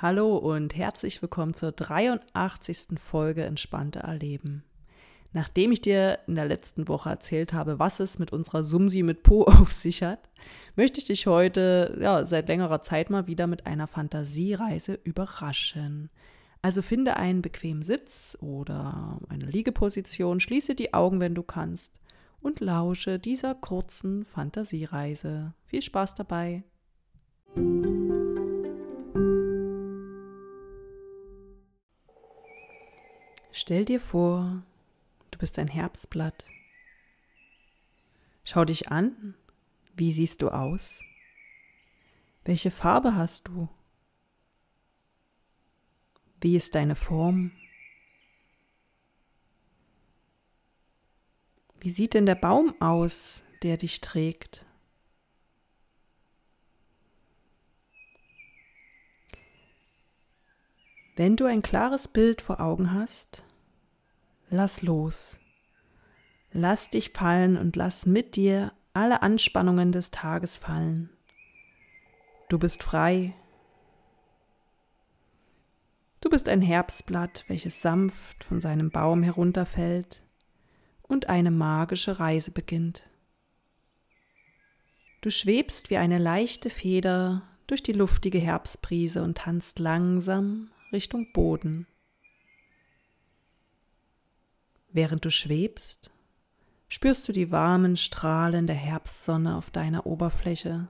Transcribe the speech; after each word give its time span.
Hallo 0.00 0.36
und 0.36 0.76
herzlich 0.76 1.20
willkommen 1.22 1.54
zur 1.54 1.72
83. 1.72 3.00
Folge 3.00 3.42
Entspannte 3.42 3.98
Erleben. 3.98 4.62
Nachdem 5.32 5.72
ich 5.72 5.80
dir 5.80 6.20
in 6.28 6.36
der 6.36 6.44
letzten 6.44 6.86
Woche 6.86 7.10
erzählt 7.10 7.52
habe, 7.52 7.80
was 7.80 7.98
es 7.98 8.20
mit 8.20 8.32
unserer 8.32 8.62
Sumsi 8.62 9.02
mit 9.02 9.24
Po 9.24 9.42
auf 9.46 9.72
sich 9.72 10.04
hat, 10.04 10.30
möchte 10.76 11.00
ich 11.00 11.06
dich 11.06 11.26
heute 11.26 11.98
ja, 12.00 12.24
seit 12.24 12.46
längerer 12.46 12.80
Zeit 12.80 13.10
mal 13.10 13.26
wieder 13.26 13.48
mit 13.48 13.66
einer 13.66 13.88
Fantasiereise 13.88 15.00
überraschen. 15.02 16.10
Also 16.62 16.80
finde 16.80 17.16
einen 17.16 17.42
bequemen 17.42 17.82
Sitz 17.82 18.38
oder 18.40 19.18
eine 19.28 19.46
Liegeposition, 19.46 20.38
schließe 20.38 20.76
die 20.76 20.94
Augen, 20.94 21.18
wenn 21.18 21.34
du 21.34 21.42
kannst, 21.42 22.00
und 22.40 22.60
lausche 22.60 23.18
dieser 23.18 23.56
kurzen 23.56 24.24
Fantasiereise. 24.24 25.54
Viel 25.66 25.82
Spaß 25.82 26.14
dabei! 26.14 26.62
Stell 33.60 33.84
dir 33.84 33.98
vor, 33.98 34.62
du 35.32 35.38
bist 35.40 35.58
ein 35.58 35.66
Herbstblatt. 35.66 36.46
Schau 38.44 38.64
dich 38.64 38.92
an, 38.92 39.34
wie 39.96 40.12
siehst 40.12 40.42
du 40.42 40.50
aus? 40.50 41.02
Welche 42.44 42.70
Farbe 42.70 43.16
hast 43.16 43.48
du? 43.48 43.68
Wie 46.40 46.54
ist 46.54 46.76
deine 46.76 46.94
Form? 46.94 47.50
Wie 51.80 51.90
sieht 51.90 52.14
denn 52.14 52.26
der 52.26 52.36
Baum 52.36 52.80
aus, 52.80 53.42
der 53.64 53.76
dich 53.76 54.00
trägt? 54.00 54.66
Wenn 61.16 61.34
du 61.34 61.46
ein 61.46 61.62
klares 61.62 62.06
Bild 62.06 62.40
vor 62.40 62.60
Augen 62.60 62.92
hast, 62.92 63.42
lass 64.50 64.82
los. 64.82 65.40
Lass 66.52 66.90
dich 66.90 67.10
fallen 67.10 67.56
und 67.56 67.76
lass 67.76 68.06
mit 68.06 68.36
dir 68.36 68.72
alle 68.94 69.22
Anspannungen 69.22 69.92
des 69.92 70.10
Tages 70.10 70.56
fallen. 70.56 71.10
Du 72.48 72.58
bist 72.58 72.82
frei. 72.82 73.34
Du 76.20 76.30
bist 76.30 76.48
ein 76.48 76.62
Herbstblatt, 76.62 77.44
welches 77.48 77.82
sanft 77.82 78.44
von 78.44 78.58
seinem 78.58 78.90
Baum 78.90 79.22
herunterfällt 79.22 80.22
und 81.02 81.28
eine 81.28 81.50
magische 81.50 82.18
Reise 82.18 82.50
beginnt. 82.50 83.08
Du 85.20 85.30
schwebst 85.30 85.90
wie 85.90 85.96
eine 85.96 86.18
leichte 86.18 86.70
Feder 86.70 87.42
durch 87.66 87.82
die 87.82 87.92
luftige 87.92 88.38
Herbstbrise 88.38 89.22
und 89.22 89.38
tanzt 89.38 89.78
langsam 89.78 90.70
Richtung 90.92 91.32
Boden. 91.32 91.86
Während 94.98 95.24
du 95.24 95.30
schwebst, 95.30 96.10
spürst 96.88 97.28
du 97.28 97.32
die 97.32 97.52
warmen 97.52 97.96
Strahlen 97.96 98.66
der 98.66 98.74
Herbstsonne 98.74 99.56
auf 99.56 99.70
deiner 99.70 100.06
Oberfläche. 100.06 100.88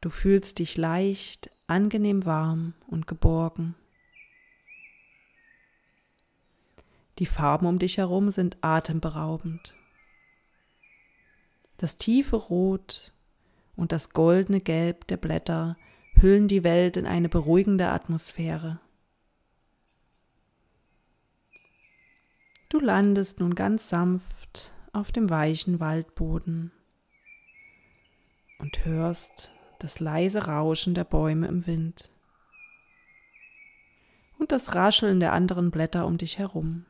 Du 0.00 0.10
fühlst 0.10 0.58
dich 0.58 0.76
leicht, 0.76 1.48
angenehm 1.68 2.26
warm 2.26 2.74
und 2.88 3.06
geborgen. 3.06 3.76
Die 7.20 7.26
Farben 7.26 7.66
um 7.66 7.78
dich 7.78 7.98
herum 7.98 8.30
sind 8.30 8.56
atemberaubend. 8.62 9.72
Das 11.76 11.98
tiefe 11.98 12.34
Rot 12.34 13.14
und 13.76 13.92
das 13.92 14.10
goldene 14.10 14.60
Gelb 14.60 15.06
der 15.06 15.18
Blätter 15.18 15.76
hüllen 16.14 16.48
die 16.48 16.64
Welt 16.64 16.96
in 16.96 17.06
eine 17.06 17.28
beruhigende 17.28 17.90
Atmosphäre. 17.90 18.80
Du 22.70 22.78
landest 22.78 23.40
nun 23.40 23.56
ganz 23.56 23.88
sanft 23.88 24.72
auf 24.92 25.10
dem 25.10 25.28
weichen 25.28 25.80
Waldboden 25.80 26.70
und 28.60 28.84
hörst 28.84 29.50
das 29.80 29.98
leise 29.98 30.46
Rauschen 30.46 30.94
der 30.94 31.02
Bäume 31.02 31.48
im 31.48 31.66
Wind 31.66 32.12
und 34.38 34.52
das 34.52 34.76
Rascheln 34.76 35.18
der 35.18 35.32
anderen 35.32 35.72
Blätter 35.72 36.06
um 36.06 36.16
dich 36.16 36.38
herum. 36.38 36.86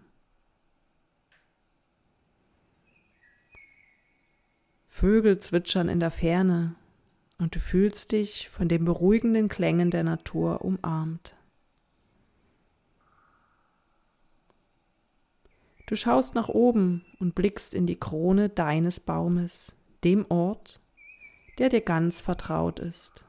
Vögel 4.86 5.38
zwitschern 5.38 5.88
in 5.88 5.98
der 5.98 6.10
Ferne 6.10 6.74
und 7.38 7.54
du 7.54 7.58
fühlst 7.58 8.12
dich 8.12 8.50
von 8.50 8.68
den 8.68 8.84
beruhigenden 8.84 9.48
Klängen 9.48 9.90
der 9.90 10.04
Natur 10.04 10.62
umarmt. 10.62 11.36
Du 15.90 15.96
schaust 15.96 16.36
nach 16.36 16.48
oben 16.48 17.04
und 17.18 17.34
blickst 17.34 17.74
in 17.74 17.84
die 17.84 17.98
Krone 17.98 18.48
deines 18.48 19.00
Baumes, 19.00 19.74
dem 20.04 20.24
Ort, 20.28 20.80
der 21.58 21.68
dir 21.68 21.80
ganz 21.80 22.20
vertraut 22.20 22.78
ist. 22.78 23.24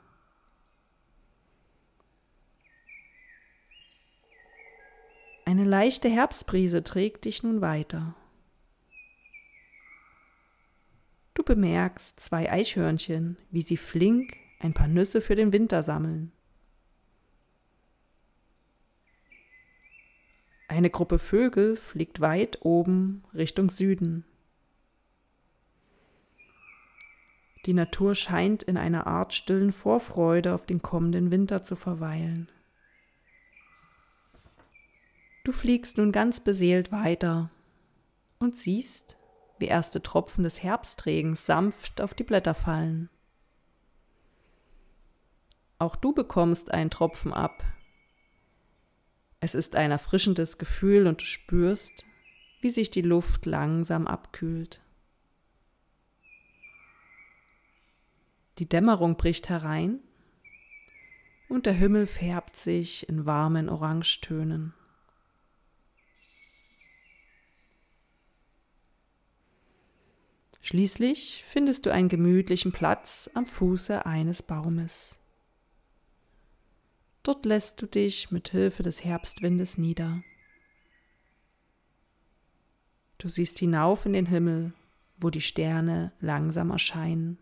Eine 5.44 5.64
leichte 5.64 6.08
Herbstbrise 6.08 6.84
trägt 6.84 7.26
dich 7.26 7.42
nun 7.42 7.62
weiter. 7.62 8.14
Du 11.34 11.42
bemerkst 11.42 12.20
zwei 12.20 12.52
Eichhörnchen, 12.52 13.38
wie 13.50 13.64
sie 13.64 13.78
flink 13.78 14.38
ein 14.60 14.76
paar 14.76 14.88
Nüsse 14.88 15.22
für 15.22 15.36
den 15.36 15.52
Winter 15.52 15.82
sammeln. 15.82 16.32
Eine 20.72 20.90
Gruppe 20.90 21.20
Vögel 21.20 21.76
fliegt 21.76 22.22
weit 22.22 22.60
oben 22.62 23.26
Richtung 23.34 23.70
Süden. 23.70 24.24
Die 27.66 27.74
Natur 27.74 28.16
scheint 28.16 28.64
in 28.64 28.78
einer 28.78 29.06
Art 29.06 29.34
stillen 29.34 29.74
Vorfreude 29.74 30.54
auf 30.54 30.66
den 30.66 30.82
kommenden 30.82 31.30
Winter 31.30 31.66
zu 31.66 31.76
verweilen. 31.76 32.50
Du 35.44 35.52
fliegst 35.52 35.98
nun 35.98 36.14
ganz 36.14 36.40
beseelt 36.40 36.94
weiter 36.94 37.52
und 38.40 38.56
siehst, 38.56 39.18
wie 39.60 39.66
erste 39.66 40.02
Tropfen 40.02 40.46
des 40.46 40.64
Herbstregens 40.64 41.46
sanft 41.46 42.00
auf 42.00 42.14
die 42.14 42.24
Blätter 42.24 42.54
fallen. 42.54 43.10
Auch 45.80 45.98
du 45.98 46.14
bekommst 46.14 46.72
einen 46.72 46.90
Tropfen 46.90 47.34
ab. 47.34 47.62
Es 49.44 49.56
ist 49.56 49.76
ein 49.76 49.90
erfrischendes 49.90 50.60
Gefühl 50.60 51.08
und 51.08 51.22
du 51.22 51.26
spürst, 51.26 52.06
wie 52.62 52.70
sich 52.70 52.92
die 52.92 53.02
Luft 53.02 53.48
langsam 53.48 54.06
abkühlt. 54.06 54.82
Die 58.60 58.70
Dämmerung 58.70 59.18
bricht 59.18 59.50
herein 59.50 60.00
und 61.50 61.66
der 61.66 61.74
Himmel 61.74 62.06
färbt 62.06 62.56
sich 62.56 63.10
in 63.10 63.26
warmen 63.26 63.68
Orangetönen. 63.68 64.76
Schließlich 70.62 71.44
findest 71.48 71.88
du 71.88 71.90
einen 71.92 72.10
gemütlichen 72.10 72.72
Platz 72.72 73.28
am 73.34 73.48
Fuße 73.48 74.06
eines 74.06 74.44
Baumes. 74.44 75.18
Dort 77.24 77.46
lässt 77.46 77.82
du 77.82 77.86
dich 77.86 78.32
mit 78.32 78.50
Hilfe 78.50 78.82
des 78.82 79.04
Herbstwindes 79.04 79.78
nieder. 79.78 80.24
Du 83.20 83.28
siehst 83.28 83.60
hinauf 83.60 84.08
in 84.08 84.14
den 84.14 84.26
Himmel, 84.26 84.74
wo 85.18 85.30
die 85.30 85.42
Sterne 85.42 86.12
langsam 86.20 86.72
erscheinen. 86.72 87.38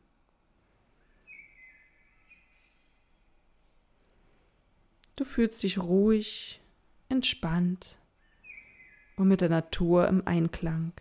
Du 5.16 5.24
fühlst 5.24 5.64
dich 5.64 5.78
ruhig, 5.78 6.62
entspannt 7.08 8.00
und 9.16 9.30
mit 9.30 9.40
der 9.40 9.50
Natur 9.50 10.08
im 10.08 10.26
Einklang. 10.28 10.92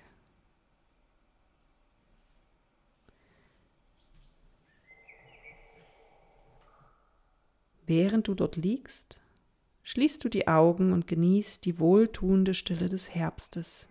Während 7.88 8.29
du 8.29 8.35
dort 8.35 8.56
liegst, 8.56 9.19
schließt 9.82 10.23
du 10.23 10.29
die 10.29 10.46
Augen 10.46 10.93
und 10.93 11.06
genießt 11.06 11.64
die 11.64 11.79
wohltuende 11.79 12.52
Stille 12.52 12.87
des 12.87 13.14
Herbstes. 13.14 13.88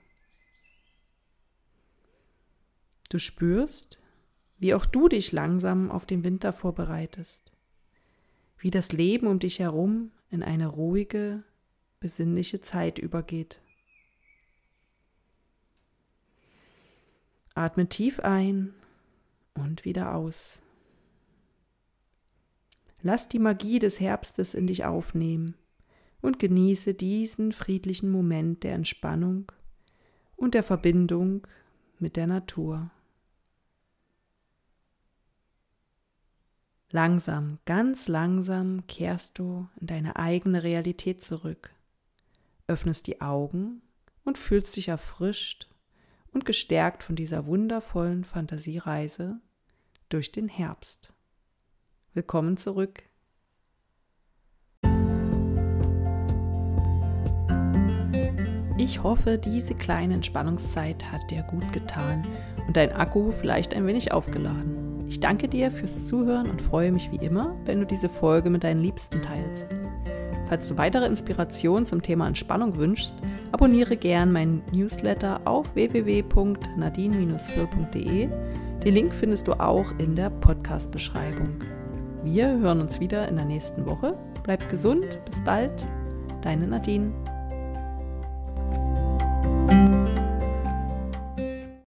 Du 3.09 3.17
spürst, 3.17 3.97
wie 4.59 4.75
auch 4.75 4.85
du 4.85 5.07
dich 5.07 5.31
langsam 5.31 5.89
auf 5.89 6.05
den 6.05 6.23
Winter 6.23 6.53
vorbereitest, 6.53 7.51
wie 8.59 8.69
das 8.69 8.91
Leben 8.91 9.25
um 9.25 9.39
dich 9.39 9.57
herum 9.57 10.11
in 10.29 10.44
eine 10.44 10.67
ruhige, 10.67 11.41
besinnliche 11.99 12.61
Zeit 12.61 12.99
übergeht. 12.99 13.61
Atme 17.55 17.89
tief 17.89 18.19
ein 18.19 18.75
und 19.55 19.85
wieder 19.85 20.13
aus. 20.13 20.61
Lass 23.07 23.30
die 23.30 23.39
Magie 23.39 23.80
des 23.80 24.01
Herbstes 24.01 24.54
in 24.54 24.68
dich 24.68 24.83
aufnehmen 24.83 25.56
und 26.19 26.39
genieße 26.39 26.94
diesen 26.94 27.54
friedlichen 27.54 28.12
Moment 28.12 28.65
der 28.65 28.74
Entspannung 28.74 29.50
und 30.36 30.56
der 30.56 30.62
Verbindung 30.62 31.48
mit 32.00 32.18
der 32.18 32.27
Natur. 32.27 32.92
Langsam, 36.89 37.59
ganz 37.63 38.09
langsam 38.09 38.86
kehrst 38.88 39.39
du 39.39 39.69
in 39.80 39.88
deine 39.88 40.18
eigene 40.18 40.63
Realität 40.63 41.24
zurück, 41.24 41.74
öffnest 42.68 43.07
die 43.07 43.21
Augen 43.21 43.83
und 44.25 44.38
fühlst 44.38 44.75
dich 44.75 44.89
erfrischt 44.89 45.74
und 46.33 46.44
gestärkt 46.44 47.04
von 47.04 47.15
dieser 47.15 47.45
wundervollen 47.45 48.25
Fantasiereise 48.25 49.39
durch 50.09 50.33
den 50.33 50.50
Herbst. 50.50 51.13
Willkommen 52.17 52.57
zurück 52.57 53.03
Ich 58.79 59.03
hoffe, 59.03 59.37
diese 59.37 59.75
kleine 59.75 60.15
Entspannungszeit 60.15 61.11
hat 61.11 61.29
dir 61.29 61.43
gut 61.43 61.71
getan 61.71 62.23
und 62.65 62.75
dein 62.75 62.91
Akku 62.91 63.29
vielleicht 63.29 63.75
ein 63.75 63.85
wenig 63.85 64.11
aufgeladen. 64.11 65.05
Ich 65.07 65.19
danke 65.19 65.47
dir 65.47 65.69
fürs 65.69 66.07
Zuhören 66.07 66.49
und 66.49 66.59
freue 66.59 66.91
mich 66.91 67.11
wie 67.11 67.23
immer, 67.23 67.55
wenn 67.65 67.81
du 67.81 67.85
diese 67.85 68.09
Folge 68.09 68.49
mit 68.49 68.63
deinen 68.63 68.81
Liebsten 68.81 69.21
teilst. 69.21 69.67
Falls 70.47 70.69
du 70.69 70.75
weitere 70.75 71.05
Inspirationen 71.05 71.85
zum 71.85 72.01
Thema 72.01 72.27
Entspannung 72.27 72.77
wünschst, 72.77 73.13
abonniere 73.51 73.95
gern 73.95 74.31
meinen 74.31 74.63
Newsletter 74.71 75.39
auf 75.45 75.75
www.nadine-phil.de. 75.75 78.29
Den 78.83 78.93
Link 78.95 79.13
findest 79.13 79.47
du 79.47 79.53
auch 79.53 79.91
in 79.99 80.15
der 80.15 80.31
Podcast-Beschreibung. 80.31 81.63
Wir 82.29 82.50
hören 82.59 82.81
uns 82.81 83.00
wieder 83.00 83.25
in 83.29 83.38
der 83.38 83.45
nächsten 83.45 83.88
Woche. 83.88 84.18
Bleib 84.44 84.68
gesund, 84.68 85.18
bis 85.24 85.41
bald, 85.41 85.88
deine 86.41 86.68
Nadine. 86.68 87.13